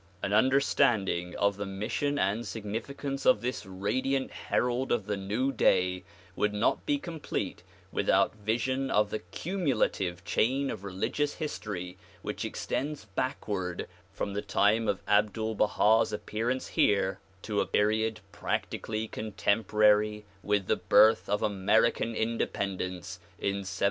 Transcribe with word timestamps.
An 0.23 0.33
understanding 0.33 1.35
of 1.35 1.57
the 1.57 1.65
mission 1.67 2.17
and 2.17 2.43
significance 2.43 3.23
of 3.23 3.41
this 3.41 3.67
radiant 3.67 4.31
herald 4.31 4.91
of 4.91 5.05
the 5.05 5.15
New 5.15 5.51
Day 5.51 6.03
would 6.35 6.53
not 6.55 6.87
be 6.87 6.97
complete 6.97 7.61
without 7.91 8.33
vision 8.35 8.89
of 8.89 9.11
the 9.11 9.19
cumulative 9.19 10.25
chain 10.25 10.71
of 10.71 10.83
religious 10.83 11.35
history 11.35 11.99
which 12.23 12.43
extends 12.43 13.05
backward 13.05 13.87
from 14.11 14.33
the 14.33 14.41
time 14.41 14.87
of 14.87 15.03
Abdul 15.07 15.53
Baha's 15.53 16.11
appearance 16.11 16.69
here 16.69 17.19
to 17.43 17.59
a 17.61 17.61
INTRODUCTION 17.61 17.61
iii 17.61 17.65
period 17.93 18.19
practically 18.31 19.07
cotemporary 19.07 20.23
with 20.41 20.65
the 20.65 20.77
birth 20.77 21.29
of 21.29 21.43
American 21.43 22.15
Inde 22.15 22.39
pendence 22.51 23.19
in 23.37 23.61
1776. 23.69 23.79